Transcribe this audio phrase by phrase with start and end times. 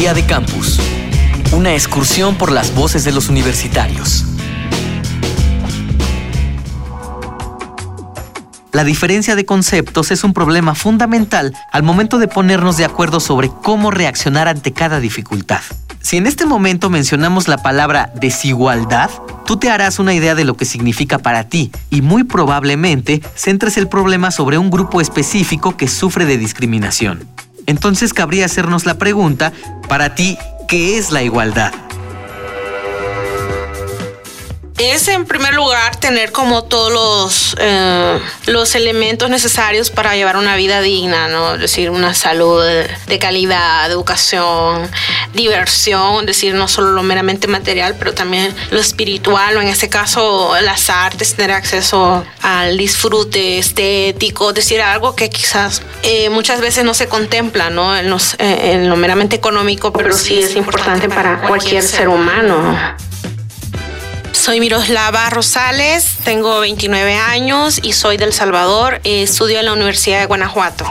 [0.00, 0.80] Día de Campus.
[1.52, 4.24] Una excursión por las voces de los universitarios.
[8.72, 13.50] La diferencia de conceptos es un problema fundamental al momento de ponernos de acuerdo sobre
[13.62, 15.60] cómo reaccionar ante cada dificultad.
[16.00, 19.10] Si en este momento mencionamos la palabra desigualdad,
[19.44, 23.76] tú te harás una idea de lo que significa para ti y muy probablemente centres
[23.76, 27.28] el problema sobre un grupo específico que sufre de discriminación.
[27.70, 29.52] Entonces cabría hacernos la pregunta,
[29.88, 31.72] para ti, ¿qué es la igualdad?
[34.80, 40.56] Es en primer lugar tener como todos los, eh, los elementos necesarios para llevar una
[40.56, 41.54] vida digna, ¿no?
[41.54, 42.62] Es decir, una salud
[43.06, 44.90] de calidad, educación,
[45.34, 49.88] diversión, es decir, no solo lo meramente material, pero también lo espiritual, o en este
[49.88, 56.60] caso las artes, tener acceso al disfrute estético, es decir, algo que quizás eh, muchas
[56.60, 57.96] veces no se contempla, ¿no?
[57.96, 63.09] En, eh, en lo meramente económico, pero sí es importante para cualquier ser humano.
[64.40, 68.98] Soy Miroslava Rosales, tengo 29 años y soy del Salvador.
[69.04, 70.86] estudio en la Universidad de Guanajuato.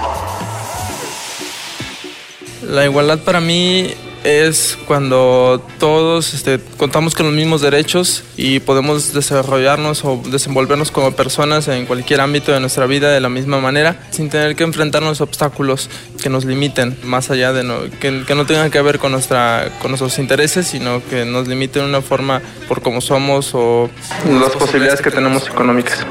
[2.62, 3.92] La igualdad para mí
[4.24, 11.12] es cuando todos este, contamos con los mismos derechos y podemos desarrollarnos o desenvolvernos como
[11.12, 15.22] personas en cualquier ámbito de nuestra vida de la misma manera, sin tener que enfrentarnos
[15.22, 15.90] a obstáculos
[16.22, 19.92] que nos limiten, más allá de no, que, no tengan que ver con, nuestra, con
[19.92, 23.90] nuestros intereses, sino que nos limiten de una forma por cómo somos o
[24.26, 26.06] las posibilidades que tenemos económicas.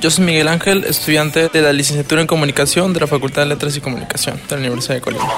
[0.00, 3.76] Yo soy Miguel Ángel, estudiante de la licenciatura en comunicación de la Facultad de Letras
[3.76, 5.32] y Comunicación de la Universidad de Colima.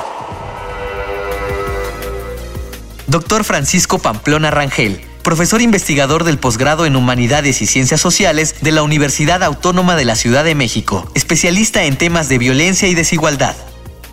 [3.15, 8.83] Doctor Francisco Pamplona Rangel, profesor investigador del posgrado en Humanidades y Ciencias Sociales de la
[8.83, 13.55] Universidad Autónoma de la Ciudad de México, especialista en temas de violencia y desigualdad.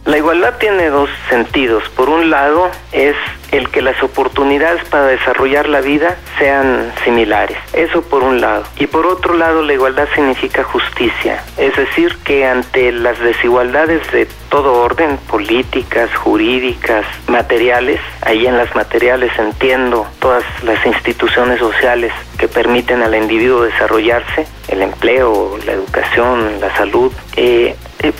[0.05, 1.81] La igualdad tiene dos sentidos.
[1.95, 3.15] Por un lado, es
[3.51, 7.57] el que las oportunidades para desarrollar la vida sean similares.
[7.73, 8.63] Eso por un lado.
[8.77, 11.43] Y por otro lado, la igualdad significa justicia.
[11.57, 18.73] Es decir, que ante las desigualdades de todo orden, políticas, jurídicas, materiales, ahí en las
[18.75, 26.59] materiales entiendo todas las instituciones sociales que permiten al individuo desarrollarse, el empleo, la educación,
[26.59, 28.13] la salud, eh, eh,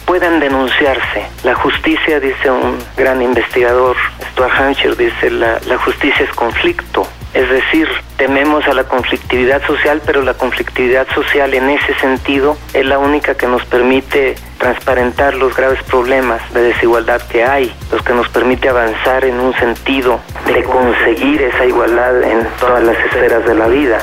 [1.43, 3.95] La justicia, dice un gran investigador,
[4.31, 7.07] Stuart Hampshire, dice la justicia es conflicto.
[7.35, 7.87] Es decir,
[8.17, 13.35] tememos a la conflictividad social, pero la conflictividad social en ese sentido es la única
[13.35, 18.67] que nos permite transparentar los graves problemas de desigualdad que hay, los que nos permite
[18.67, 23.99] avanzar en un sentido de conseguir esa igualdad en todas las esferas de la vida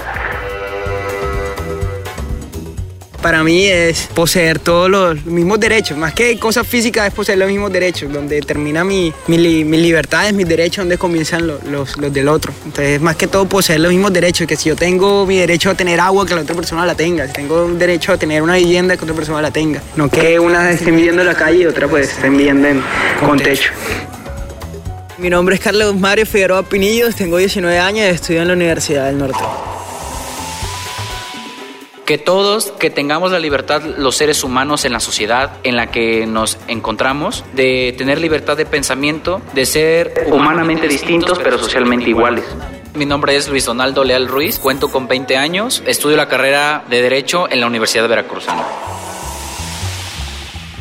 [3.22, 7.48] para mí es poseer todos los mismos derechos, más que cosas físicas es poseer los
[7.48, 12.12] mismos derechos, donde termina mi, mi, mi libertad, mis derechos, donde comienzan los, los, los,
[12.12, 12.52] del otro.
[12.64, 15.74] Entonces, más que todo poseer los mismos derechos, que si yo tengo mi derecho a
[15.74, 18.56] tener agua, que la otra persona la tenga, si tengo un derecho a tener una
[18.56, 21.66] vivienda, que otra persona la tenga, no que una esté viviendo en la calle y
[21.66, 22.68] otra pues esté viviendo
[23.24, 23.70] con techo.
[25.18, 29.06] Mi nombre es Carlos Mario Figueroa Pinillos, tengo 19 años y estudio en la Universidad
[29.06, 29.38] del Norte
[32.08, 36.26] que todos, que tengamos la libertad los seres humanos en la sociedad en la que
[36.26, 42.46] nos encontramos, de tener libertad de pensamiento, de ser humanamente distintos pero socialmente iguales.
[42.94, 47.02] Mi nombre es Luis Donaldo Leal Ruiz, cuento con 20 años, estudio la carrera de
[47.02, 48.46] Derecho en la Universidad de Veracruz.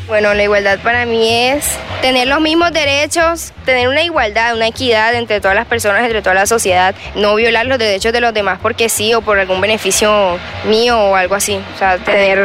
[0.08, 1.66] Bueno, la igualdad para mí es
[2.02, 6.34] tener los mismos derechos, tener una igualdad, una equidad entre todas las personas, entre toda
[6.34, 10.40] la sociedad, no violar los derechos de los demás porque sí o por algún beneficio
[10.66, 12.40] mío o algo así, o sea, tener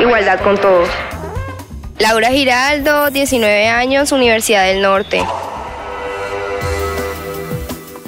[0.00, 0.88] igualdad con todos.
[1.98, 5.24] Laura Giraldo, 19 años, Universidad del Norte.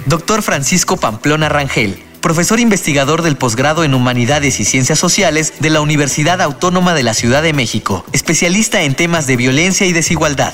[0.07, 5.81] Doctor Francisco Pamplona Rangel profesor investigador del posgrado en Humanidades y Ciencias Sociales de la
[5.81, 10.53] Universidad Autónoma de la Ciudad de México, especialista en temas de violencia y desigualdad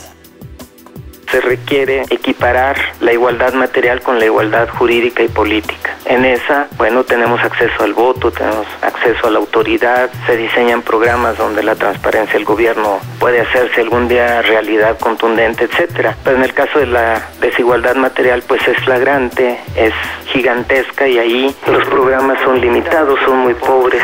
[1.29, 5.97] se requiere equiparar la igualdad material con la igualdad jurídica y política.
[6.05, 11.37] En esa, bueno, tenemos acceso al voto, tenemos acceso a la autoridad, se diseñan programas
[11.37, 16.15] donde la transparencia del gobierno puede hacerse algún día realidad contundente, etcétera.
[16.23, 19.93] Pero en el caso de la desigualdad material, pues es flagrante, es
[20.27, 24.03] gigantesca y ahí los programas son limitados, son muy pobres.